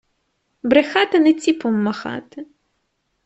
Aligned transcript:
Брехати— 0.63 1.19
не 1.19 1.33
ціпом 1.33 1.83
махати. 1.83 2.45